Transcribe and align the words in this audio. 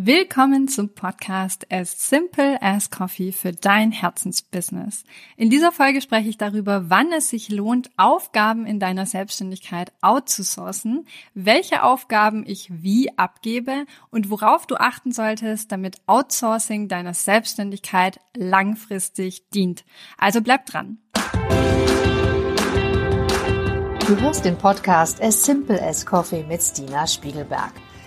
Willkommen 0.00 0.68
zum 0.68 0.90
Podcast 0.90 1.66
As 1.72 2.08
Simple 2.08 2.62
as 2.62 2.88
Coffee 2.88 3.32
für 3.32 3.50
dein 3.50 3.90
Herzensbusiness. 3.90 5.02
In 5.36 5.50
dieser 5.50 5.72
Folge 5.72 6.00
spreche 6.00 6.28
ich 6.28 6.38
darüber, 6.38 6.88
wann 6.88 7.10
es 7.10 7.30
sich 7.30 7.48
lohnt, 7.48 7.90
Aufgaben 7.96 8.64
in 8.64 8.78
deiner 8.78 9.06
Selbstständigkeit 9.06 9.92
outzusourcen, 10.00 11.04
welche 11.34 11.82
Aufgaben 11.82 12.44
ich 12.46 12.68
wie 12.70 13.18
abgebe 13.18 13.86
und 14.10 14.30
worauf 14.30 14.68
du 14.68 14.76
achten 14.76 15.10
solltest, 15.10 15.72
damit 15.72 15.96
Outsourcing 16.06 16.86
deiner 16.86 17.12
Selbstständigkeit 17.12 18.20
langfristig 18.36 19.50
dient. 19.50 19.84
Also 20.16 20.42
bleib 20.42 20.66
dran. 20.66 20.98
Du 24.06 24.20
hörst 24.20 24.44
den 24.44 24.56
Podcast 24.56 25.20
As 25.20 25.44
Simple 25.44 25.82
as 25.82 26.06
Coffee 26.06 26.44
mit 26.44 26.62
Stina 26.62 27.04
Spiegelberg. 27.04 27.72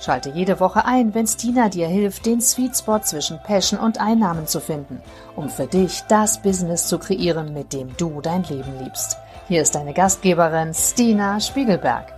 Schalte 0.00 0.30
jede 0.30 0.60
Woche 0.60 0.86
ein, 0.86 1.12
wenn 1.14 1.26
Stina 1.26 1.68
dir 1.68 1.86
hilft, 1.86 2.24
den 2.24 2.40
Sweet 2.40 2.74
Spot 2.74 3.00
zwischen 3.00 3.38
Passion 3.42 3.78
und 3.78 4.00
Einnahmen 4.00 4.46
zu 4.46 4.58
finden, 4.58 5.02
um 5.36 5.50
für 5.50 5.66
dich 5.66 6.00
das 6.08 6.40
Business 6.40 6.88
zu 6.88 6.98
kreieren, 6.98 7.52
mit 7.52 7.74
dem 7.74 7.94
du 7.98 8.22
dein 8.22 8.42
Leben 8.44 8.82
liebst. 8.82 9.18
Hier 9.48 9.60
ist 9.60 9.74
deine 9.74 9.92
Gastgeberin 9.92 10.72
Stina 10.72 11.38
Spiegelberg. 11.38 12.14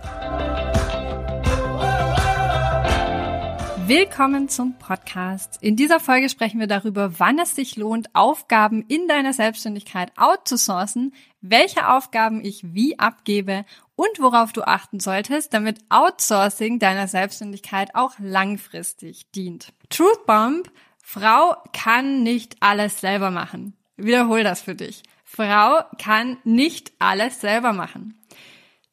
Willkommen 3.85 4.47
zum 4.47 4.75
Podcast. 4.79 5.57
In 5.61 5.75
dieser 5.75 5.99
Folge 5.99 6.29
sprechen 6.29 6.61
wir 6.61 6.67
darüber, 6.67 7.19
wann 7.19 7.37
es 7.37 7.53
sich 7.53 7.75
lohnt, 7.75 8.07
Aufgaben 8.13 8.85
in 8.87 9.09
deiner 9.09 9.33
Selbstständigkeit 9.33 10.13
outzusourcen, 10.15 11.13
welche 11.41 11.89
Aufgaben 11.89 12.45
ich 12.45 12.73
wie 12.73 12.97
abgebe 12.97 13.65
und 13.95 14.19
worauf 14.19 14.53
du 14.53 14.63
achten 14.63 14.99
solltest, 14.99 15.53
damit 15.53 15.79
Outsourcing 15.89 16.79
deiner 16.79 17.07
Selbstständigkeit 17.07 17.95
auch 17.95 18.13
langfristig 18.19 19.31
dient. 19.31 19.73
Truth 19.89 20.25
Bomb, 20.25 20.71
Frau 21.01 21.55
kann 21.73 22.23
nicht 22.23 22.57
alles 22.61 23.01
selber 23.01 23.29
machen. 23.29 23.75
Wiederhol 23.97 24.43
das 24.43 24.61
für 24.61 24.75
dich. 24.75 25.03
Frau 25.23 25.83
kann 25.97 26.37
nicht 26.43 26.93
alles 26.99 27.41
selber 27.41 27.73
machen. 27.73 28.19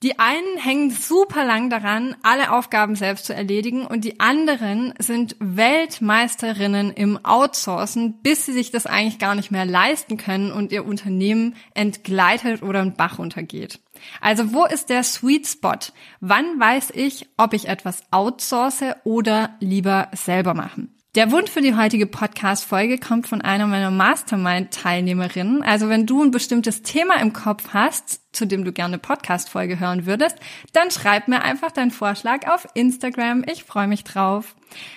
Die 0.03 0.19
einen 0.19 0.56
hängen 0.56 0.91
super 0.91 1.45
lang 1.45 1.69
daran, 1.69 2.17
alle 2.23 2.53
Aufgaben 2.53 2.97
selbst 2.97 3.27
zu 3.27 3.34
erledigen 3.34 3.84
und 3.84 4.03
die 4.03 4.19
anderen 4.19 4.95
sind 4.98 5.37
Weltmeisterinnen 5.41 6.91
im 6.92 7.23
Outsourcen, 7.23 8.23
bis 8.23 8.47
sie 8.47 8.55
sich 8.55 8.70
das 8.70 8.87
eigentlich 8.87 9.19
gar 9.19 9.34
nicht 9.34 9.51
mehr 9.51 9.67
leisten 9.67 10.17
können 10.17 10.53
und 10.53 10.73
ihr 10.73 10.87
Unternehmen 10.87 11.55
entgleitet 11.75 12.62
oder 12.62 12.81
ein 12.81 12.95
Bach 12.95 13.19
untergeht. 13.19 13.79
Also 14.23 14.55
wo 14.55 14.65
ist 14.65 14.89
der 14.89 15.03
Sweet 15.03 15.47
Spot? 15.47 15.92
Wann 16.20 16.59
weiß 16.59 16.92
ich, 16.95 17.29
ob 17.37 17.53
ich 17.53 17.69
etwas 17.69 18.03
outsource 18.11 18.85
oder 19.05 19.55
lieber 19.61 20.09
selber 20.14 20.55
machen? 20.55 20.95
Der 21.16 21.33
Wunsch 21.33 21.50
für 21.50 21.61
die 21.61 21.75
heutige 21.75 22.06
Podcast-Folge 22.06 22.97
kommt 22.97 23.27
von 23.27 23.41
einer 23.41 23.66
meiner 23.66 23.91
Mastermind-Teilnehmerinnen. 23.91 25.61
Also 25.61 25.89
wenn 25.89 26.06
du 26.06 26.22
ein 26.22 26.30
bestimmtes 26.30 26.83
Thema 26.83 27.20
im 27.20 27.33
Kopf 27.33 27.70
hast, 27.75 28.20
zu 28.30 28.47
dem 28.47 28.64
du 28.64 28.70
gerne 28.70 28.97
Podcast-Folge 28.97 29.80
hören 29.80 30.06
würdest, 30.06 30.36
dann 30.72 30.92
schreib 30.92 31.27
mir 31.27 31.42
einfach 31.42 31.72
deinen 31.72 31.91
Vorschlag 31.91 32.47
auf 32.47 32.69
Instagram. 32.75 33.42
Ich 33.50 33.64
freue 33.64 33.89
mich 33.89 34.05
drauf. 34.05 34.55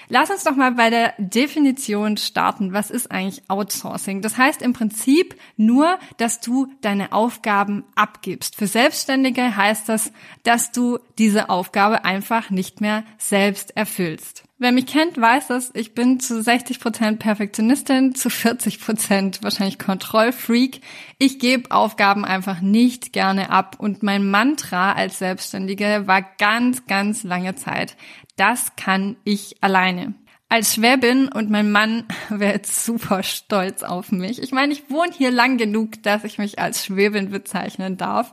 Lass 0.07 0.29
uns 0.29 0.43
doch 0.43 0.55
mal 0.55 0.73
bei 0.73 0.91
der 0.91 1.15
Definition 1.17 2.17
starten. 2.17 2.73
Was 2.73 2.91
ist 2.91 3.09
eigentlich 3.11 3.49
Outsourcing? 3.49 4.21
Das 4.21 4.37
heißt 4.37 4.61
im 4.61 4.73
Prinzip 4.73 5.35
nur, 5.57 5.97
dass 6.17 6.41
du 6.41 6.67
deine 6.81 7.11
Aufgaben 7.11 7.85
abgibst. 7.95 8.55
Für 8.55 8.67
Selbstständige 8.67 9.57
heißt 9.57 9.89
das, 9.89 10.11
dass 10.43 10.71
du 10.71 10.99
diese 11.17 11.49
Aufgabe 11.49 12.05
einfach 12.05 12.51
nicht 12.51 12.81
mehr 12.81 13.03
selbst 13.17 13.75
erfüllst. 13.75 14.43
Wer 14.63 14.71
mich 14.71 14.85
kennt, 14.85 15.19
weiß 15.19 15.47
das. 15.47 15.71
Ich 15.73 15.93
bin 15.93 16.21
zu 16.21 16.41
60 16.41 16.79
Prozent 16.79 17.19
Perfektionistin, 17.19 18.15
zu 18.15 18.29
40 18.29 18.79
Prozent 18.79 19.43
wahrscheinlich 19.43 19.77
Kontrollfreak. 19.77 20.79
Ich 21.17 21.37
gebe 21.37 21.69
Aufgaben 21.71 22.23
einfach 22.23 22.61
nicht 22.61 23.11
gerne 23.11 23.49
ab. 23.49 23.75
Und 23.77 24.03
mein 24.03 24.31
Mantra 24.31 24.93
als 24.93 25.19
Selbstständige 25.19 26.03
war 26.05 26.21
ganz, 26.21 26.87
ganz 26.87 27.23
lange 27.23 27.55
Zeit. 27.55 27.97
Das 28.37 28.77
kann 28.77 29.17
ich 29.25 29.57
alleine 29.59 30.13
als 30.47 30.75
Schwäbin 30.75 31.27
und 31.27 31.49
mein 31.49 31.69
Mann 31.69 32.05
wäre 32.29 32.53
jetzt 32.53 32.85
super 32.85 33.21
stolz 33.21 33.83
auf 33.83 34.13
mich. 34.13 34.41
Ich 34.41 34.53
meine, 34.53 34.71
ich 34.71 34.89
wohne 34.89 35.11
hier 35.11 35.31
lang 35.31 35.57
genug, 35.57 36.01
dass 36.03 36.23
ich 36.23 36.37
mich 36.37 36.59
als 36.59 36.85
Schwäbin 36.85 37.31
bezeichnen 37.31 37.97
darf 37.97 38.31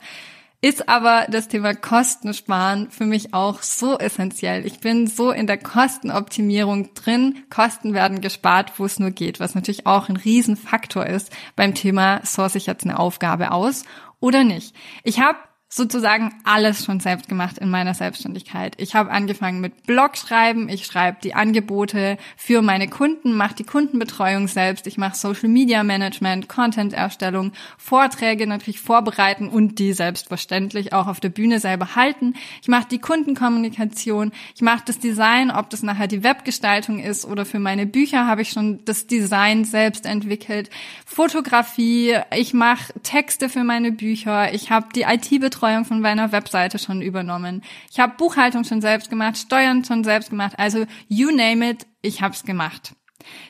ist 0.63 0.89
aber 0.89 1.27
das 1.31 1.49
Thema 1.49 1.75
Kostensparen 1.75 2.91
für 2.91 3.07
mich 3.07 3.33
auch 3.33 3.63
so 3.63 3.99
essentiell. 3.99 4.67
Ich 4.67 4.81
bin 4.81 5.07
so 5.07 5.31
in 5.31 5.47
der 5.47 5.57
Kostenoptimierung 5.57 6.93
drin. 6.95 7.45
Kosten 7.49 7.95
werden 7.95 8.21
gespart, 8.21 8.79
wo 8.79 8.85
es 8.85 8.99
nur 8.99 9.11
geht, 9.11 9.41
was 9.41 9.55
natürlich 9.55 9.87
auch 9.87 10.09
ein 10.09 10.17
Riesenfaktor 10.17 11.07
ist 11.07 11.33
beim 11.57 11.75
Thema, 11.75 12.21
source 12.27 12.57
ich 12.57 12.67
jetzt 12.67 12.85
eine 12.85 12.99
Aufgabe 12.99 13.53
aus 13.53 13.85
oder 14.21 14.45
nicht. 14.45 14.75
Ich 15.03 15.21
habe 15.21 15.39
sozusagen 15.73 16.35
alles 16.43 16.85
schon 16.85 16.99
selbst 16.99 17.29
gemacht 17.29 17.57
in 17.59 17.71
meiner 17.71 17.95
Selbstständigkeit. 17.95 18.75
Ich 18.79 18.97
habe 18.97 19.13
angefangen 19.13 19.61
mit 19.61 19.85
Blogschreiben, 19.85 20.69
ich 20.69 20.85
schreibe 20.85 21.19
die 21.23 21.35
Angebote 21.35 22.19
für 22.37 22.61
meine 22.61 22.89
Kunden, 22.89 23.37
mache 23.37 23.55
die 23.55 23.65
Kundenbetreuung 23.65 24.49
selbst, 24.49 24.89
ich 24.89 24.99
mache 24.99 25.17
Social 25.17 25.49
Media 25.49 25.85
Management, 25.85 26.49
Content 26.49 26.93
Erstellung, 26.93 27.53
Vorträge 27.79 28.49
natürlich 28.49 28.81
vorbereiten 28.81 29.49
und 29.49 29.79
die 29.79 29.93
selbstverständlich 29.93 30.93
auch 30.93 31.07
auf 31.07 31.21
der 31.21 31.29
Bühne 31.29 31.61
selber 31.61 31.95
halten. 31.95 32.35
Ich 32.63 32.69
mache 32.69 32.89
die 32.91 32.99
Kundenkommunikation, 32.99 34.33
ich 34.57 34.63
mache 34.63 34.83
das 34.87 34.99
Design, 34.99 35.53
ob 35.53 35.71
das 35.71 35.85
nachher 35.85 36.09
die 36.09 36.25
Webgestaltung 36.25 36.99
ist 36.99 37.25
oder 37.25 37.47
für 37.47 37.61
meine 37.61 37.87
Bücher 37.87 38.27
habe 38.27 38.43
ich 38.43 38.51
schon 38.51 38.85
das 38.87 39.07
Design 39.07 39.65
selbst 39.65 40.05
entwickelt, 40.05 40.69
Fotografie, 41.07 42.17
ich 42.35 42.55
mache 42.55 42.93
Texte 43.05 43.49
für 43.49 43.63
meine 43.63 43.93
Bücher, 43.93 44.53
ich 44.53 44.73
habe 44.73 44.89
die 44.97 45.03
IT 45.03 45.41
Betreuung 45.61 45.85
von 45.85 46.01
meiner 46.01 46.33
Webseite 46.33 46.79
schon 46.79 47.03
übernommen. 47.03 47.63
Ich 47.91 48.01
habe 48.01 48.15
Buchhaltung 48.17 48.65
schon 48.65 48.81
selbst 48.81 49.11
gemacht, 49.11 49.37
Steuern 49.37 49.85
schon 49.85 50.05
selbst 50.05 50.31
gemacht. 50.31 50.55
Also 50.57 50.87
you 51.07 51.31
name 51.31 51.69
it, 51.69 51.87
ich 52.01 52.23
habe 52.23 52.33
es 52.33 52.45
gemacht. 52.45 52.95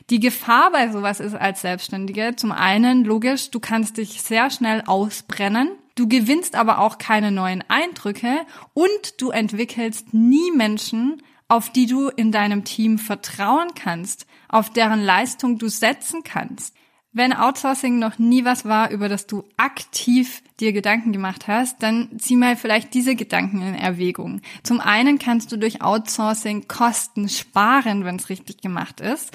Die 0.09 0.19
Gefahr 0.19 0.71
bei 0.73 0.91
sowas 0.91 1.21
ist 1.21 1.35
als 1.35 1.61
Selbstständige 1.61 2.35
zum 2.35 2.51
einen 2.51 3.05
logisch, 3.05 3.49
du 3.49 3.61
kannst 3.61 3.95
dich 3.95 4.21
sehr 4.21 4.49
schnell 4.49 4.83
ausbrennen. 4.85 5.69
Du 5.95 6.09
gewinnst 6.09 6.55
aber 6.55 6.79
auch 6.79 6.97
keine 6.97 7.31
neuen 7.31 7.63
Eindrücke 7.69 8.41
und 8.73 9.21
du 9.21 9.29
entwickelst 9.29 10.13
nie 10.13 10.51
Menschen, 10.53 11.23
auf 11.47 11.69
die 11.69 11.85
du 11.85 12.09
in 12.09 12.33
deinem 12.33 12.65
Team 12.65 12.99
vertrauen 12.99 13.69
kannst, 13.73 14.27
auf 14.49 14.69
deren 14.69 15.01
Leistung 15.01 15.57
du 15.57 15.69
setzen 15.69 16.23
kannst. 16.25 16.75
Wenn 17.13 17.33
Outsourcing 17.33 17.99
noch 17.99 18.19
nie 18.19 18.45
was 18.45 18.63
war, 18.63 18.89
über 18.89 19.09
das 19.09 19.27
du 19.27 19.43
aktiv 19.57 20.41
dir 20.61 20.71
Gedanken 20.71 21.11
gemacht 21.11 21.49
hast, 21.49 21.83
dann 21.83 22.09
zieh 22.17 22.37
mal 22.37 22.55
vielleicht 22.55 22.93
diese 22.93 23.15
Gedanken 23.15 23.61
in 23.61 23.75
Erwägung. 23.75 24.39
Zum 24.63 24.79
einen 24.79 25.19
kannst 25.19 25.51
du 25.51 25.57
durch 25.57 25.81
Outsourcing 25.81 26.69
Kosten 26.69 27.27
sparen, 27.27 28.05
wenn 28.05 28.15
es 28.15 28.29
richtig 28.29 28.61
gemacht 28.61 29.01
ist. 29.01 29.31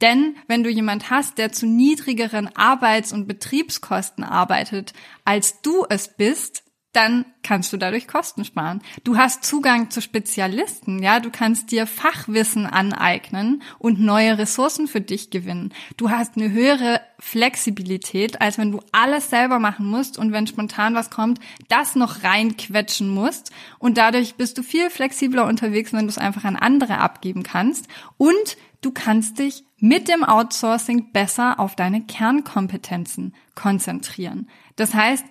Denn 0.00 0.34
wenn 0.48 0.64
du 0.64 0.70
jemand 0.70 1.10
hast, 1.10 1.38
der 1.38 1.52
zu 1.52 1.66
niedrigeren 1.66 2.48
Arbeits- 2.56 3.12
und 3.12 3.28
Betriebskosten 3.28 4.24
arbeitet, 4.24 4.92
als 5.24 5.60
du 5.62 5.86
es 5.88 6.08
bist, 6.08 6.64
dann 6.92 7.24
kannst 7.42 7.72
du 7.72 7.76
dadurch 7.76 8.08
Kosten 8.08 8.44
sparen. 8.44 8.82
Du 9.04 9.16
hast 9.16 9.44
Zugang 9.44 9.90
zu 9.90 10.02
Spezialisten, 10.02 11.02
ja, 11.02 11.20
du 11.20 11.30
kannst 11.30 11.70
dir 11.70 11.86
Fachwissen 11.86 12.66
aneignen 12.66 13.62
und 13.78 14.00
neue 14.00 14.38
Ressourcen 14.38 14.88
für 14.88 15.00
dich 15.00 15.30
gewinnen. 15.30 15.72
Du 15.96 16.10
hast 16.10 16.36
eine 16.36 16.50
höhere 16.50 17.00
Flexibilität, 17.20 18.40
als 18.40 18.58
wenn 18.58 18.72
du 18.72 18.80
alles 18.90 19.30
selber 19.30 19.60
machen 19.60 19.86
musst 19.86 20.18
und 20.18 20.32
wenn 20.32 20.48
spontan 20.48 20.94
was 20.94 21.10
kommt, 21.10 21.38
das 21.68 21.94
noch 21.94 22.24
reinquetschen 22.24 23.08
musst 23.08 23.52
und 23.78 23.96
dadurch 23.96 24.34
bist 24.34 24.58
du 24.58 24.62
viel 24.62 24.90
flexibler 24.90 25.46
unterwegs, 25.46 25.92
wenn 25.92 26.06
du 26.06 26.10
es 26.10 26.18
einfach 26.18 26.44
an 26.44 26.56
andere 26.56 26.98
abgeben 26.98 27.44
kannst 27.44 27.86
und 28.16 28.56
du 28.80 28.90
kannst 28.90 29.38
dich 29.38 29.64
mit 29.78 30.08
dem 30.08 30.24
Outsourcing 30.24 31.12
besser 31.12 31.60
auf 31.60 31.76
deine 31.76 32.02
Kernkompetenzen 32.02 33.34
konzentrieren. 33.54 34.48
Das 34.76 34.94
heißt, 34.94 35.24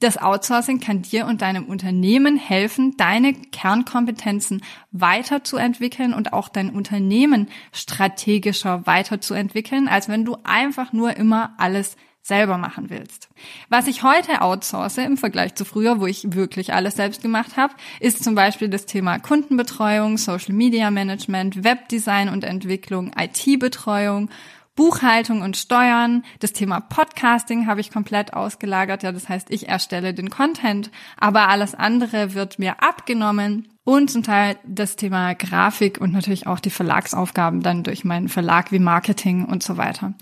das 0.00 0.18
Outsourcing 0.18 0.80
kann 0.80 1.02
dir 1.02 1.26
und 1.26 1.40
deinem 1.42 1.64
Unternehmen 1.64 2.36
helfen, 2.36 2.96
deine 2.96 3.32
Kernkompetenzen 3.32 4.62
weiterzuentwickeln 4.92 6.12
und 6.12 6.32
auch 6.32 6.48
dein 6.48 6.70
Unternehmen 6.70 7.48
strategischer 7.72 8.86
weiterzuentwickeln, 8.86 9.88
als 9.88 10.08
wenn 10.08 10.24
du 10.24 10.36
einfach 10.44 10.92
nur 10.92 11.16
immer 11.16 11.54
alles 11.56 11.96
selber 12.26 12.58
machen 12.58 12.90
willst. 12.90 13.28
Was 13.68 13.86
ich 13.86 14.02
heute 14.02 14.42
outsource 14.42 14.98
im 14.98 15.16
Vergleich 15.16 15.54
zu 15.54 15.64
früher, 15.64 16.00
wo 16.00 16.06
ich 16.06 16.34
wirklich 16.34 16.74
alles 16.74 16.96
selbst 16.96 17.22
gemacht 17.22 17.56
habe, 17.56 17.72
ist 18.00 18.24
zum 18.24 18.34
Beispiel 18.34 18.68
das 18.68 18.84
Thema 18.84 19.20
Kundenbetreuung, 19.20 20.18
Social 20.18 20.54
Media 20.54 20.90
Management, 20.90 21.62
Webdesign 21.62 22.28
und 22.28 22.42
Entwicklung, 22.42 23.12
IT-Betreuung, 23.16 24.28
Buchhaltung 24.76 25.40
und 25.40 25.56
Steuern. 25.56 26.22
Das 26.40 26.52
Thema 26.52 26.80
Podcasting 26.80 27.66
habe 27.66 27.80
ich 27.80 27.90
komplett 27.90 28.34
ausgelagert. 28.34 29.02
Ja, 29.02 29.10
das 29.10 29.28
heißt, 29.28 29.50
ich 29.50 29.68
erstelle 29.68 30.12
den 30.12 30.30
Content, 30.30 30.90
aber 31.16 31.48
alles 31.48 31.74
andere 31.74 32.34
wird 32.34 32.58
mir 32.58 32.82
abgenommen 32.82 33.68
und 33.84 34.10
zum 34.10 34.22
Teil 34.22 34.58
das 34.66 34.96
Thema 34.96 35.32
Grafik 35.34 35.98
und 36.00 36.12
natürlich 36.12 36.46
auch 36.46 36.60
die 36.60 36.70
Verlagsaufgaben 36.70 37.62
dann 37.62 37.84
durch 37.84 38.04
meinen 38.04 38.28
Verlag 38.28 38.70
wie 38.70 38.78
Marketing 38.78 39.46
und 39.46 39.62
so 39.62 39.78
weiter. 39.78 40.12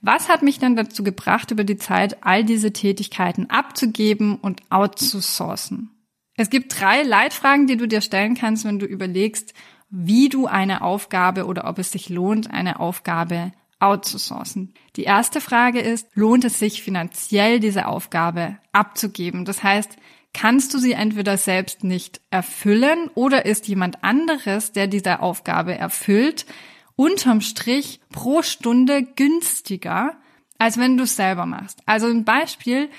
Was 0.00 0.28
hat 0.28 0.42
mich 0.42 0.58
dann 0.58 0.74
dazu 0.74 1.04
gebracht, 1.04 1.52
über 1.52 1.62
die 1.62 1.76
Zeit 1.76 2.24
all 2.24 2.44
diese 2.44 2.72
Tätigkeiten 2.72 3.48
abzugeben 3.48 4.36
und 4.36 4.62
outzusourcen? 4.70 5.90
Es 6.36 6.50
gibt 6.50 6.80
drei 6.80 7.02
Leitfragen, 7.02 7.66
die 7.66 7.76
du 7.76 7.86
dir 7.86 8.00
stellen 8.00 8.34
kannst, 8.34 8.64
wenn 8.64 8.78
du 8.78 8.86
überlegst, 8.86 9.54
wie 9.90 10.28
du 10.28 10.46
eine 10.46 10.82
Aufgabe 10.82 11.46
oder 11.46 11.68
ob 11.68 11.78
es 11.78 11.92
sich 11.92 12.08
lohnt, 12.08 12.50
eine 12.50 12.80
Aufgabe 12.80 13.52
outzusourcen. 13.80 14.74
Die 14.96 15.04
erste 15.04 15.40
Frage 15.40 15.80
ist, 15.80 16.08
lohnt 16.14 16.44
es 16.44 16.58
sich 16.58 16.82
finanziell, 16.82 17.60
diese 17.60 17.86
Aufgabe 17.86 18.58
abzugeben? 18.72 19.44
Das 19.44 19.62
heißt, 19.62 19.96
kannst 20.32 20.72
du 20.74 20.78
sie 20.78 20.92
entweder 20.92 21.36
selbst 21.36 21.82
nicht 21.82 22.20
erfüllen 22.30 23.10
oder 23.14 23.46
ist 23.46 23.68
jemand 23.68 24.04
anderes, 24.04 24.72
der 24.72 24.86
diese 24.86 25.20
Aufgabe 25.20 25.76
erfüllt, 25.76 26.46
unterm 26.96 27.40
Strich 27.40 28.00
pro 28.10 28.42
Stunde 28.42 29.02
günstiger, 29.02 30.16
als 30.58 30.78
wenn 30.78 30.96
du 30.96 31.04
es 31.04 31.16
selber 31.16 31.46
machst. 31.46 31.80
Also 31.86 32.06
ein 32.06 32.24
Beispiel, 32.24 32.90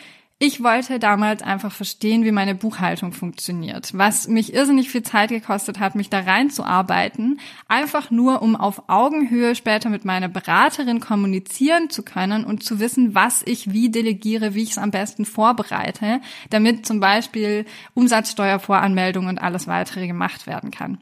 ich 0.43 0.63
wollte 0.63 0.97
damals 0.97 1.43
einfach 1.43 1.71
verstehen, 1.71 2.25
wie 2.25 2.31
meine 2.31 2.55
Buchhaltung 2.55 3.13
funktioniert, 3.13 3.95
was 3.95 4.27
mich 4.27 4.55
irrsinnig 4.55 4.89
viel 4.89 5.03
Zeit 5.03 5.29
gekostet 5.29 5.79
hat, 5.79 5.93
mich 5.93 6.09
da 6.09 6.21
reinzuarbeiten, 6.21 7.39
einfach 7.67 8.09
nur 8.09 8.41
um 8.41 8.55
auf 8.55 8.89
Augenhöhe 8.89 9.53
später 9.53 9.89
mit 9.89 10.03
meiner 10.03 10.29
Beraterin 10.29 10.99
kommunizieren 10.99 11.91
zu 11.91 12.01
können 12.01 12.43
und 12.43 12.63
zu 12.63 12.79
wissen, 12.79 13.13
was 13.13 13.43
ich 13.45 13.71
wie 13.71 13.91
delegiere, 13.91 14.55
wie 14.55 14.63
ich 14.63 14.71
es 14.71 14.77
am 14.79 14.89
besten 14.89 15.25
vorbereite, 15.25 16.21
damit 16.49 16.87
zum 16.87 16.99
Beispiel 16.99 17.67
Umsatzsteuervoranmeldung 17.93 19.27
und 19.27 19.37
alles 19.37 19.67
weitere 19.67 20.07
gemacht 20.07 20.47
werden 20.47 20.71
kann. 20.71 20.97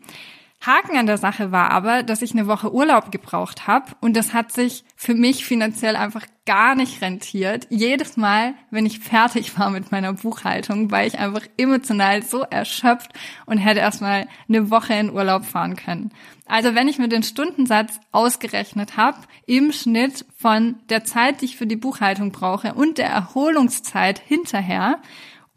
Haken 0.62 0.98
an 0.98 1.06
der 1.06 1.18
Sache 1.18 1.54
war 1.54 1.72
aber, 1.72 2.04
dass 2.04 2.22
ich 2.22 2.34
eine 2.34 2.46
Woche 2.46 2.74
Urlaub 2.74 3.12
gebraucht 3.12 3.66
habe 3.66 3.94
und 4.02 4.18
das 4.18 4.34
hat 4.34 4.52
sich 4.52 4.84
für 4.98 5.14
mich 5.14 5.46
finanziell 5.46 5.96
einfach 5.96 6.26
gar 6.46 6.76
nicht 6.76 7.02
rentiert. 7.02 7.68
Jedes 7.70 8.18
Mal, 8.18 8.56
wenn 8.70 8.86
ich 8.86 9.00
fertig 9.00 9.58
war 9.60 9.70
mit 9.70 9.94
meiner 9.94 10.12
Buchhaltung, 10.12 10.92
war 10.92 11.06
ich 11.06 11.18
einfach 11.18 11.44
emotional 11.58 12.24
so 12.24 12.42
erschöpft 12.42 13.12
und 13.46 13.58
hätte 13.58 13.80
erstmal 13.80 14.28
eine 14.50 14.70
Woche 14.70 14.96
in 14.96 15.14
Urlaub 15.14 15.46
fahren 15.46 15.78
können. 15.78 16.12
Also 16.46 16.76
wenn 16.76 16.90
ich 16.90 16.98
mir 16.98 17.08
den 17.08 17.24
Stundensatz 17.24 18.02
ausgerechnet 18.12 18.98
habe, 18.98 19.20
im 19.46 19.72
Schnitt 19.72 20.26
von 20.36 20.76
der 20.90 21.06
Zeit, 21.06 21.40
die 21.40 21.46
ich 21.46 21.58
für 21.58 21.68
die 21.68 21.78
Buchhaltung 21.78 22.32
brauche 22.32 22.74
und 22.74 22.98
der 22.98 23.08
Erholungszeit 23.08 24.20
hinterher, 24.20 25.00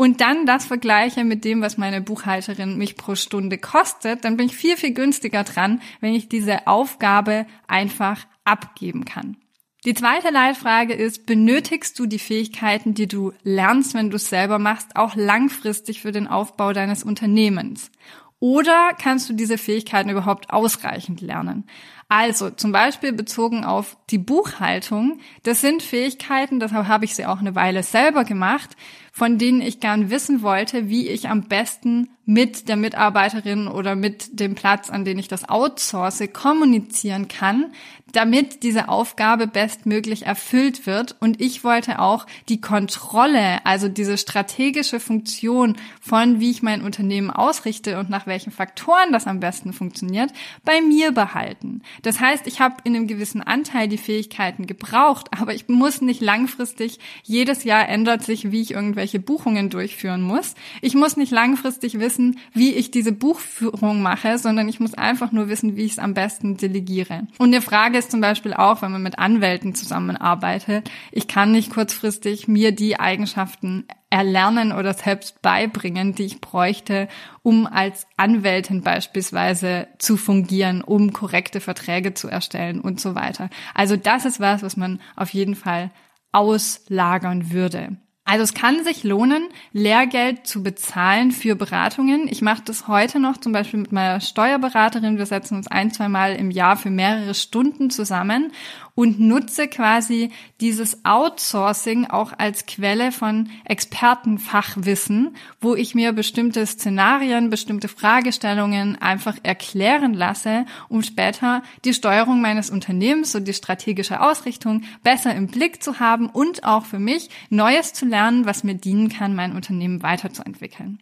und 0.02 0.20
dann 0.20 0.46
das 0.46 0.66
vergleiche 0.66 1.22
mit 1.22 1.44
dem, 1.44 1.60
was 1.60 1.78
meine 1.78 2.00
Buchhalterin 2.00 2.76
mich 2.76 2.96
pro 2.96 3.14
Stunde 3.14 3.56
kostet, 3.56 4.24
dann 4.24 4.36
bin 4.36 4.46
ich 4.46 4.56
viel, 4.56 4.76
viel 4.76 4.94
günstiger 4.94 5.44
dran, 5.44 5.80
wenn 6.00 6.12
ich 6.12 6.28
diese 6.28 6.66
Aufgabe 6.66 7.46
einfach 7.68 8.26
abgeben 8.42 9.04
kann. 9.04 9.36
Die 9.84 9.94
zweite 9.94 10.30
Leitfrage 10.30 10.92
ist, 10.92 11.24
benötigst 11.24 11.96
du 12.00 12.06
die 12.06 12.18
Fähigkeiten, 12.18 12.94
die 12.94 13.06
du 13.06 13.32
lernst, 13.44 13.94
wenn 13.94 14.10
du 14.10 14.16
es 14.16 14.28
selber 14.28 14.58
machst, 14.58 14.96
auch 14.96 15.14
langfristig 15.14 16.00
für 16.00 16.10
den 16.10 16.26
Aufbau 16.26 16.72
deines 16.72 17.04
Unternehmens? 17.04 17.92
Oder 18.40 18.96
kannst 19.00 19.30
du 19.30 19.34
diese 19.34 19.56
Fähigkeiten 19.56 20.10
überhaupt 20.10 20.50
ausreichend 20.50 21.20
lernen? 21.20 21.64
Also 22.14 22.50
zum 22.50 22.72
Beispiel 22.72 23.14
bezogen 23.14 23.64
auf 23.64 23.96
die 24.10 24.18
Buchhaltung, 24.18 25.18
das 25.44 25.62
sind 25.62 25.82
Fähigkeiten, 25.82 26.60
deshalb 26.60 26.86
habe 26.86 27.06
ich 27.06 27.14
sie 27.14 27.24
auch 27.24 27.38
eine 27.38 27.54
Weile 27.54 27.82
selber 27.82 28.24
gemacht, 28.24 28.76
von 29.12 29.38
denen 29.38 29.62
ich 29.62 29.80
gern 29.80 30.10
wissen 30.10 30.42
wollte, 30.42 30.90
wie 30.90 31.08
ich 31.08 31.30
am 31.30 31.44
besten 31.44 32.10
mit 32.26 32.68
der 32.68 32.76
Mitarbeiterin 32.76 33.66
oder 33.66 33.96
mit 33.96 34.38
dem 34.38 34.54
Platz, 34.54 34.90
an 34.90 35.06
den 35.06 35.18
ich 35.18 35.28
das 35.28 35.48
outsource, 35.48 36.22
kommunizieren 36.34 37.28
kann, 37.28 37.72
damit 38.12 38.62
diese 38.62 38.88
Aufgabe 38.88 39.46
bestmöglich 39.46 40.26
erfüllt 40.26 40.86
wird. 40.86 41.16
Und 41.20 41.40
ich 41.40 41.64
wollte 41.64 41.98
auch 41.98 42.26
die 42.48 42.60
Kontrolle, 42.60 43.64
also 43.64 43.88
diese 43.88 44.18
strategische 44.18 45.00
Funktion 45.00 45.76
von, 46.00 46.40
wie 46.40 46.50
ich 46.50 46.62
mein 46.62 46.82
Unternehmen 46.82 47.30
ausrichte 47.30 47.98
und 47.98 48.10
nach 48.10 48.26
welchen 48.26 48.52
Faktoren 48.52 49.12
das 49.12 49.26
am 49.26 49.40
besten 49.40 49.72
funktioniert, 49.72 50.32
bei 50.64 50.80
mir 50.80 51.12
behalten. 51.12 51.82
Das 52.02 52.20
heißt, 52.20 52.46
ich 52.46 52.60
habe 52.60 52.76
in 52.84 52.94
einem 52.94 53.06
gewissen 53.06 53.42
Anteil 53.42 53.88
die 53.88 53.98
Fähigkeiten 53.98 54.66
gebraucht, 54.66 55.28
aber 55.38 55.54
ich 55.54 55.68
muss 55.68 56.00
nicht 56.00 56.20
langfristig, 56.20 56.98
jedes 57.22 57.64
Jahr 57.64 57.88
ändert 57.88 58.22
sich, 58.22 58.52
wie 58.52 58.60
ich 58.60 58.72
irgendwelche 58.72 59.20
Buchungen 59.20 59.70
durchführen 59.70 60.22
muss. 60.22 60.54
Ich 60.80 60.94
muss 60.94 61.16
nicht 61.16 61.32
langfristig 61.32 61.98
wissen, 61.98 62.38
wie 62.52 62.72
ich 62.72 62.90
diese 62.90 63.12
Buchführung 63.12 64.02
mache, 64.02 64.38
sondern 64.38 64.68
ich 64.68 64.80
muss 64.80 64.94
einfach 64.94 65.32
nur 65.32 65.48
wissen, 65.48 65.76
wie 65.76 65.84
ich 65.84 65.92
es 65.92 65.98
am 65.98 66.14
besten 66.14 66.56
delegiere. 66.56 67.26
Und 67.38 67.48
eine 67.48 67.62
Frage 67.62 68.01
ist 68.02 68.10
zum 68.10 68.20
Beispiel 68.20 68.52
auch, 68.52 68.82
wenn 68.82 68.92
man 68.92 69.02
mit 69.02 69.18
Anwälten 69.18 69.74
zusammenarbeitet, 69.74 70.90
ich 71.12 71.28
kann 71.28 71.52
nicht 71.52 71.72
kurzfristig 71.72 72.48
mir 72.48 72.72
die 72.72 72.98
Eigenschaften 72.98 73.86
erlernen 74.10 74.72
oder 74.72 74.92
selbst 74.92 75.40
beibringen, 75.40 76.14
die 76.14 76.24
ich 76.24 76.40
bräuchte, 76.40 77.08
um 77.42 77.66
als 77.66 78.06
Anwältin 78.16 78.82
beispielsweise 78.82 79.86
zu 79.98 80.16
fungieren, 80.16 80.82
um 80.82 81.12
korrekte 81.12 81.60
Verträge 81.60 82.12
zu 82.12 82.28
erstellen 82.28 82.80
und 82.80 83.00
so 83.00 83.14
weiter. 83.14 83.48
Also 83.74 83.96
das 83.96 84.24
ist 84.24 84.40
was, 84.40 84.62
was 84.62 84.76
man 84.76 85.00
auf 85.16 85.30
jeden 85.30 85.54
Fall 85.54 85.90
auslagern 86.32 87.52
würde. 87.52 87.96
Also 88.32 88.44
es 88.44 88.54
kann 88.54 88.82
sich 88.82 89.04
lohnen, 89.04 89.50
Lehrgeld 89.74 90.46
zu 90.46 90.62
bezahlen 90.62 91.32
für 91.32 91.54
Beratungen. 91.54 92.28
Ich 92.28 92.40
mache 92.40 92.62
das 92.64 92.88
heute 92.88 93.20
noch 93.20 93.36
zum 93.36 93.52
Beispiel 93.52 93.78
mit 93.78 93.92
meiner 93.92 94.22
Steuerberaterin. 94.22 95.18
Wir 95.18 95.26
setzen 95.26 95.58
uns 95.58 95.66
ein, 95.66 95.90
zwei 95.90 96.08
Mal 96.08 96.36
im 96.36 96.50
Jahr 96.50 96.78
für 96.78 96.88
mehrere 96.88 97.34
Stunden 97.34 97.90
zusammen 97.90 98.50
und 98.94 99.20
nutze 99.20 99.68
quasi 99.68 100.30
dieses 100.60 101.04
Outsourcing 101.04 102.06
auch 102.06 102.32
als 102.36 102.66
Quelle 102.66 103.10
von 103.10 103.48
Expertenfachwissen, 103.64 105.36
wo 105.60 105.74
ich 105.74 105.94
mir 105.94 106.12
bestimmte 106.12 106.66
Szenarien, 106.66 107.48
bestimmte 107.48 107.88
Fragestellungen 107.88 109.00
einfach 109.00 109.36
erklären 109.42 110.12
lasse, 110.14 110.66
um 110.88 111.02
später 111.02 111.62
die 111.84 111.94
Steuerung 111.94 112.40
meines 112.40 112.70
Unternehmens 112.70 113.34
und 113.34 113.48
die 113.48 113.54
strategische 113.54 114.20
Ausrichtung 114.20 114.82
besser 115.02 115.34
im 115.34 115.46
Blick 115.46 115.82
zu 115.82 115.98
haben 115.98 116.28
und 116.28 116.64
auch 116.64 116.84
für 116.84 116.98
mich 116.98 117.30
Neues 117.48 117.94
zu 117.94 118.04
lernen, 118.04 118.44
was 118.44 118.64
mir 118.64 118.74
dienen 118.74 119.08
kann, 119.08 119.34
mein 119.34 119.56
Unternehmen 119.56 120.02
weiterzuentwickeln. 120.02 120.98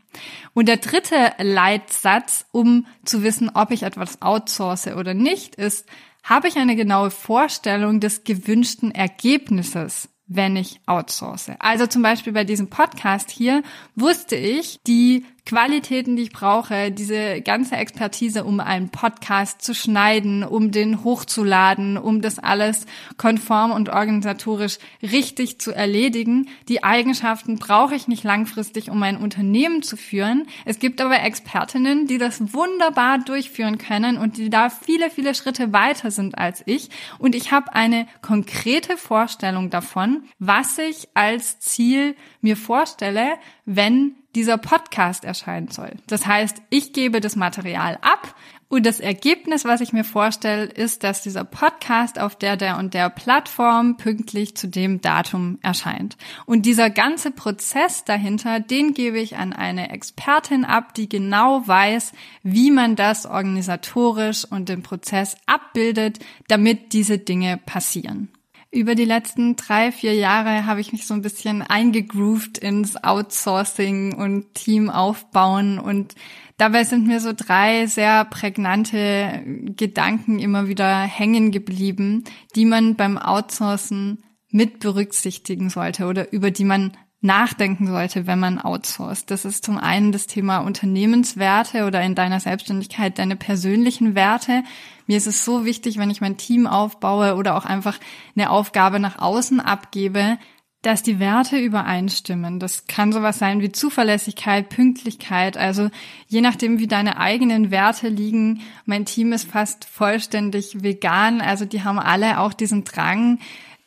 Und 0.54 0.66
der 0.66 0.78
dritte 0.78 1.32
Leitsatz, 1.38 2.46
um 2.52 2.86
zu 3.04 3.22
wissen, 3.22 3.50
ob 3.54 3.70
ich 3.70 3.82
etwas 3.82 4.22
outsource 4.22 4.88
oder 4.88 5.14
nicht, 5.14 5.54
ist, 5.54 5.86
habe 6.22 6.48
ich 6.48 6.56
eine 6.56 6.76
genaue 6.76 7.10
Vorstellung 7.10 8.00
des 8.00 8.24
gewünschten 8.24 8.92
Ergebnisses, 8.92 10.08
wenn 10.26 10.56
ich 10.56 10.80
outsource. 10.86 11.50
Also 11.58 11.86
zum 11.86 12.02
Beispiel 12.02 12.32
bei 12.32 12.44
diesem 12.44 12.70
Podcast 12.70 13.30
hier 13.30 13.62
wusste 13.96 14.36
ich, 14.36 14.78
die 14.86 15.24
Qualitäten, 15.44 16.16
die 16.16 16.22
ich 16.22 16.32
brauche, 16.32 16.90
diese 16.90 17.40
ganze 17.40 17.76
Expertise, 17.76 18.44
um 18.44 18.60
einen 18.60 18.90
Podcast 18.90 19.62
zu 19.62 19.74
schneiden, 19.74 20.44
um 20.44 20.70
den 20.70 21.04
hochzuladen, 21.04 21.96
um 21.96 22.20
das 22.20 22.38
alles 22.38 22.86
konform 23.16 23.70
und 23.70 23.88
organisatorisch 23.88 24.78
richtig 25.02 25.60
zu 25.60 25.72
erledigen. 25.72 26.48
Die 26.68 26.84
Eigenschaften 26.84 27.58
brauche 27.58 27.94
ich 27.94 28.08
nicht 28.08 28.24
langfristig, 28.24 28.90
um 28.90 28.98
mein 28.98 29.16
Unternehmen 29.16 29.82
zu 29.82 29.96
führen. 29.96 30.46
Es 30.64 30.78
gibt 30.78 31.00
aber 31.00 31.20
Expertinnen, 31.22 32.06
die 32.06 32.18
das 32.18 32.52
wunderbar 32.52 33.18
durchführen 33.18 33.78
können 33.78 34.18
und 34.18 34.36
die 34.36 34.50
da 34.50 34.70
viele, 34.70 35.10
viele 35.10 35.34
Schritte 35.34 35.72
weiter 35.72 36.10
sind 36.10 36.38
als 36.38 36.62
ich. 36.66 36.90
Und 37.18 37.34
ich 37.34 37.52
habe 37.52 37.74
eine 37.74 38.06
konkrete 38.22 38.96
Vorstellung 38.96 39.70
davon, 39.70 40.24
was 40.38 40.78
ich 40.78 41.08
als 41.14 41.60
Ziel 41.60 42.14
mir 42.40 42.56
vorstelle, 42.56 43.32
wenn 43.64 44.14
dieser 44.34 44.58
Podcast 44.58 45.24
erscheinen 45.24 45.68
soll. 45.68 45.92
Das 46.06 46.26
heißt, 46.26 46.62
ich 46.70 46.92
gebe 46.92 47.20
das 47.20 47.36
Material 47.36 47.98
ab 48.02 48.34
und 48.72 48.86
das 48.86 49.00
Ergebnis, 49.00 49.64
was 49.64 49.80
ich 49.80 49.92
mir 49.92 50.04
vorstelle, 50.04 50.66
ist, 50.66 51.02
dass 51.02 51.22
dieser 51.22 51.42
Podcast 51.42 52.20
auf 52.20 52.36
der, 52.36 52.56
der 52.56 52.78
und 52.78 52.94
der 52.94 53.10
Plattform 53.10 53.96
pünktlich 53.96 54.56
zu 54.56 54.68
dem 54.68 55.00
Datum 55.00 55.58
erscheint. 55.60 56.16
Und 56.46 56.66
dieser 56.66 56.88
ganze 56.88 57.32
Prozess 57.32 58.04
dahinter, 58.04 58.60
den 58.60 58.94
gebe 58.94 59.18
ich 59.18 59.36
an 59.36 59.52
eine 59.52 59.90
Expertin 59.90 60.64
ab, 60.64 60.94
die 60.94 61.08
genau 61.08 61.66
weiß, 61.66 62.12
wie 62.44 62.70
man 62.70 62.94
das 62.94 63.26
organisatorisch 63.26 64.44
und 64.44 64.68
den 64.68 64.84
Prozess 64.84 65.36
abbildet, 65.46 66.20
damit 66.46 66.92
diese 66.92 67.18
Dinge 67.18 67.56
passieren. 67.56 68.28
Über 68.72 68.94
die 68.94 69.04
letzten 69.04 69.56
drei, 69.56 69.90
vier 69.90 70.14
Jahre 70.14 70.64
habe 70.64 70.80
ich 70.80 70.92
mich 70.92 71.04
so 71.04 71.12
ein 71.14 71.22
bisschen 71.22 71.62
eingegroovt 71.62 72.58
ins 72.58 73.02
Outsourcing 73.02 74.14
und 74.14 74.54
Team 74.54 74.90
aufbauen. 74.90 75.80
Und 75.80 76.14
dabei 76.56 76.84
sind 76.84 77.08
mir 77.08 77.18
so 77.18 77.32
drei 77.36 77.86
sehr 77.86 78.24
prägnante 78.26 79.42
Gedanken 79.76 80.38
immer 80.38 80.68
wieder 80.68 81.00
hängen 81.00 81.50
geblieben, 81.50 82.22
die 82.54 82.64
man 82.64 82.94
beim 82.94 83.18
Outsourcen 83.18 84.22
mit 84.50 84.78
berücksichtigen 84.78 85.68
sollte 85.68 86.06
oder 86.06 86.32
über 86.32 86.52
die 86.52 86.64
man 86.64 86.96
nachdenken 87.22 87.86
sollte, 87.86 88.26
wenn 88.26 88.38
man 88.38 88.58
outsourced. 88.58 89.30
Das 89.30 89.44
ist 89.44 89.64
zum 89.64 89.76
einen 89.76 90.10
das 90.10 90.26
Thema 90.26 90.58
Unternehmenswerte 90.58 91.86
oder 91.86 92.00
in 92.02 92.14
deiner 92.14 92.40
Selbstständigkeit 92.40 93.18
deine 93.18 93.36
persönlichen 93.36 94.14
Werte. 94.14 94.64
Mir 95.06 95.18
ist 95.18 95.26
es 95.26 95.44
so 95.44 95.64
wichtig, 95.64 95.98
wenn 95.98 96.10
ich 96.10 96.20
mein 96.20 96.38
Team 96.38 96.66
aufbaue 96.66 97.34
oder 97.34 97.56
auch 97.56 97.66
einfach 97.66 97.98
eine 98.36 98.50
Aufgabe 98.50 99.00
nach 99.00 99.18
außen 99.18 99.60
abgebe, 99.60 100.38
dass 100.82 101.02
die 101.02 101.18
Werte 101.18 101.58
übereinstimmen. 101.58 102.58
Das 102.58 102.86
kann 102.86 103.12
sowas 103.12 103.38
sein 103.38 103.60
wie 103.60 103.70
Zuverlässigkeit, 103.70 104.70
Pünktlichkeit. 104.70 105.58
Also 105.58 105.90
je 106.26 106.40
nachdem, 106.40 106.78
wie 106.78 106.86
deine 106.86 107.18
eigenen 107.18 107.70
Werte 107.70 108.08
liegen. 108.08 108.62
Mein 108.86 109.04
Team 109.04 109.34
ist 109.34 109.50
fast 109.50 109.84
vollständig 109.84 110.82
vegan. 110.82 111.42
Also 111.42 111.66
die 111.66 111.84
haben 111.84 111.98
alle 111.98 112.40
auch 112.40 112.54
diesen 112.54 112.84
Drang, 112.84 113.40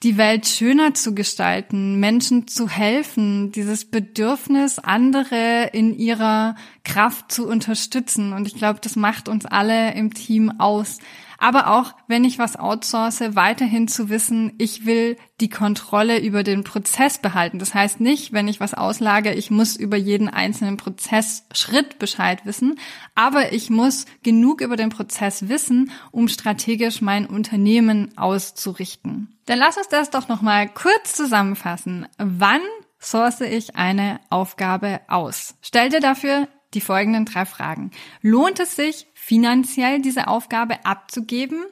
die 0.04 0.18
Welt 0.18 0.46
schöner 0.48 0.94
zu 0.94 1.16
gestalten, 1.16 2.00
Menschen 2.00 2.48
zu 2.48 2.68
helfen, 2.68 3.52
dieses 3.52 3.86
Bedürfnis, 3.86 4.78
andere 4.78 5.70
in 5.72 5.98
ihrer 5.98 6.56
Kraft 6.84 7.32
zu 7.32 7.48
unterstützen. 7.48 8.34
Und 8.34 8.48
ich 8.48 8.56
glaube, 8.56 8.80
das 8.82 8.98
macht 8.98 9.30
uns 9.30 9.46
alle 9.46 9.94
im 9.94 10.14
Team 10.14 10.60
aus 10.60 11.00
aber 11.44 11.68
auch, 11.68 11.94
wenn 12.08 12.24
ich 12.24 12.40
was 12.40 12.56
outsource, 12.56 13.20
weiterhin 13.36 13.90
zu 13.90 14.08
wissen, 14.08 14.54
ich 14.60 14.86
will 14.86 15.18
die 15.42 15.50
Kontrolle 15.50 16.22
über 16.22 16.42
den 16.42 16.64
Prozess 16.64 17.18
behalten. 17.18 17.60
Das 17.60 17.74
heißt 17.74 18.00
nicht, 18.00 18.32
wenn 18.32 18.48
ich 18.48 18.62
was 18.62 18.74
auslage, 18.74 19.34
ich 19.34 19.52
muss 19.52 19.76
über 19.76 19.98
jeden 19.98 20.30
einzelnen 20.30 20.78
Prozessschritt 20.78 22.00
Bescheid 22.00 22.46
wissen, 22.46 22.80
aber 23.14 23.52
ich 23.52 23.70
muss 23.70 24.06
genug 24.24 24.62
über 24.62 24.78
den 24.78 24.88
Prozess 24.88 25.50
wissen, 25.50 25.92
um 26.12 26.30
strategisch 26.30 27.02
mein 27.02 27.26
Unternehmen 27.26 28.18
auszurichten. 28.18 29.38
Dann 29.46 29.60
lass 29.60 29.76
uns 29.76 29.90
das 29.90 30.12
doch 30.12 30.30
nochmal 30.30 30.70
kurz 30.70 31.12
zusammenfassen. 31.12 32.08
Wann 32.18 32.62
source 33.02 33.42
ich 33.42 33.76
eine 33.76 34.22
Aufgabe 34.30 35.02
aus? 35.10 35.56
Stell 35.62 35.90
dir 35.90 36.00
dafür 36.00 36.48
die 36.74 36.82
folgenden 36.82 37.26
drei 37.26 37.46
Fragen. 37.46 37.92
Lohnt 38.22 38.60
es 38.60 38.76
sich, 38.76 39.08
finanziell 39.14 40.02
diese 40.02 40.28
Aufgabe 40.28 40.86
abzugeben? 40.86 41.64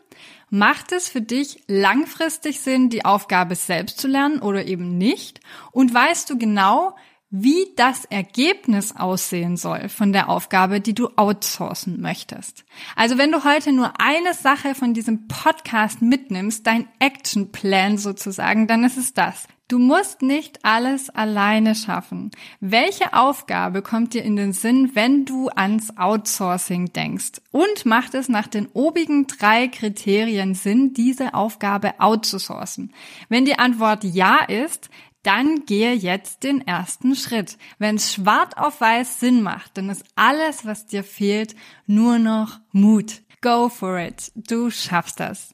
Macht 0.50 0.92
es 0.92 1.08
für 1.08 1.22
dich 1.22 1.64
langfristig 1.68 2.60
Sinn, 2.60 2.90
die 2.90 3.06
Aufgabe 3.06 3.56
selbst 3.56 4.00
zu 4.00 4.08
lernen 4.08 4.42
oder 4.42 4.66
eben 4.66 4.98
nicht? 4.98 5.40
Und 5.72 5.94
weißt 5.94 6.30
du 6.30 6.38
genau, 6.38 6.96
wie 7.32 7.66
das 7.78 8.04
Ergebnis 8.06 8.96
aussehen 8.96 9.56
soll 9.56 9.88
von 9.88 10.12
der 10.12 10.30
Aufgabe, 10.30 10.82
die 10.82 10.94
du 10.94 11.10
outsourcen 11.16 12.02
möchtest. 12.02 12.66
Also 12.96 13.18
wenn 13.18 13.32
du 13.32 13.46
heute 13.46 13.72
nur 13.72 13.94
eine 14.00 14.34
Sache 14.34 14.76
von 14.76 14.94
diesem 14.94 15.28
Podcast 15.28 16.02
mitnimmst, 16.02 16.68
dein 16.68 16.88
Actionplan 17.00 17.98
sozusagen, 17.98 18.68
dann 18.68 18.84
ist 18.84 18.98
es 18.98 19.14
das. 19.14 19.48
Du 19.72 19.80
musst 19.80 20.22
nicht 20.22 20.66
alles 20.66 21.10
alleine 21.10 21.76
schaffen. 21.76 22.32
Welche 22.60 23.14
Aufgabe 23.14 23.82
kommt 23.82 24.14
dir 24.14 24.22
in 24.22 24.36
den 24.36 24.52
Sinn, 24.52 24.92
wenn 24.96 25.24
du 25.24 25.48
ans 25.48 25.98
Outsourcing 25.98 26.92
denkst? 26.92 27.40
Und 27.52 27.86
macht 27.86 28.14
es 28.14 28.28
nach 28.28 28.48
den 28.48 28.68
obigen 28.74 29.28
drei 29.28 29.70
Kriterien 29.70 30.56
Sinn, 30.56 30.94
diese 30.94 31.34
Aufgabe 31.34 32.02
outzusourcen? 32.02 32.92
Wenn 33.30 33.46
die 33.46 33.60
Antwort 33.60 34.04
ja 34.04 34.44
ist, 34.44 34.90
dann 35.24 35.66
gehe 35.66 35.94
jetzt 35.94 36.44
den 36.44 36.66
ersten 36.66 37.16
Schritt. 37.16 37.58
Wenn 37.78 37.96
es 37.96 38.14
schwarz 38.14 38.54
auf 38.56 38.82
weiß 38.82 39.20
Sinn 39.20 39.42
macht, 39.42 39.78
dann 39.78 39.90
ist 39.90 40.04
alles, 40.16 40.66
was 40.66 40.86
dir 40.86 41.04
fehlt, 41.04 41.56
nur 41.86 42.20
noch 42.20 42.60
Mut. 42.72 43.22
Go 43.42 43.70
for 43.70 43.98
it. 43.98 44.32
Du 44.36 44.70
schaffst 44.70 45.20
das. 45.20 45.54